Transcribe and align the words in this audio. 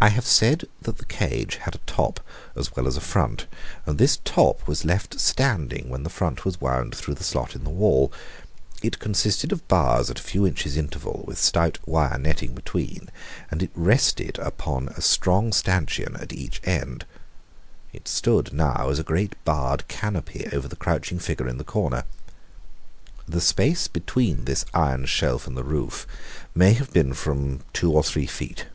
I 0.00 0.08
have 0.10 0.26
said 0.26 0.66
that 0.82 0.98
the 0.98 1.06
cage 1.06 1.54
had 1.62 1.74
a 1.74 1.78
top 1.86 2.20
as 2.54 2.76
well 2.76 2.86
as 2.86 2.98
a 2.98 3.00
front, 3.00 3.46
and 3.86 3.96
this 3.96 4.18
top 4.22 4.66
was 4.68 4.84
left 4.84 5.18
standing 5.18 5.88
when 5.88 6.02
the 6.02 6.10
front 6.10 6.44
was 6.44 6.60
wound 6.60 6.94
through 6.94 7.14
the 7.14 7.24
slot 7.24 7.54
in 7.54 7.64
the 7.64 7.70
wall. 7.70 8.12
It 8.82 8.98
consisted 8.98 9.50
of 9.50 9.66
bars 9.66 10.10
at 10.10 10.18
a 10.18 10.22
few 10.22 10.46
inches' 10.46 10.76
interval, 10.76 11.24
with 11.26 11.38
stout 11.38 11.78
wire 11.86 12.18
netting 12.18 12.52
between, 12.54 13.08
and 13.50 13.62
it 13.62 13.70
rested 13.74 14.38
upon 14.40 14.88
a 14.88 15.00
strong 15.00 15.54
stanchion 15.54 16.16
at 16.16 16.34
each 16.34 16.60
end. 16.64 17.06
It 17.94 18.06
stood 18.06 18.52
now 18.52 18.90
as 18.90 18.98
a 18.98 19.04
great 19.04 19.42
barred 19.46 19.88
canopy 19.88 20.48
over 20.52 20.68
the 20.68 20.76
crouching 20.76 21.18
figure 21.18 21.48
in 21.48 21.56
the 21.56 21.64
corner. 21.64 22.04
The 23.26 23.40
space 23.40 23.88
between 23.88 24.44
this 24.44 24.66
iron 24.74 25.06
shelf 25.06 25.46
and 25.46 25.56
the 25.56 25.64
roof 25.64 26.06
may 26.54 26.74
have 26.74 26.92
been 26.92 27.14
from 27.14 27.60
two 27.72 27.90
or 27.90 28.02
three 28.04 28.26
feet. 28.26 28.66